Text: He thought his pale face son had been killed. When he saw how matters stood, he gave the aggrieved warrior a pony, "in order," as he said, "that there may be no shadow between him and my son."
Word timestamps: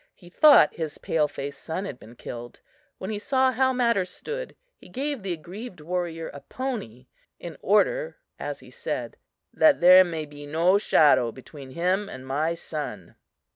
He 0.15 0.31
thought 0.31 0.73
his 0.73 0.97
pale 0.97 1.27
face 1.27 1.55
son 1.55 1.85
had 1.85 1.99
been 1.99 2.15
killed. 2.15 2.59
When 2.97 3.11
he 3.11 3.19
saw 3.19 3.51
how 3.51 3.71
matters 3.71 4.09
stood, 4.09 4.55
he 4.75 4.89
gave 4.89 5.21
the 5.21 5.31
aggrieved 5.33 5.79
warrior 5.79 6.29
a 6.29 6.39
pony, 6.41 7.05
"in 7.39 7.55
order," 7.61 8.17
as 8.39 8.61
he 8.61 8.71
said, 8.71 9.15
"that 9.53 9.79
there 9.79 10.03
may 10.03 10.25
be 10.25 10.47
no 10.47 10.79
shadow 10.79 11.31
between 11.31 11.69
him 11.69 12.09
and 12.09 12.25
my 12.25 12.55
son." 12.55 13.13